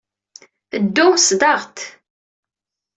[0.83, 1.77] Ddou s DaRt.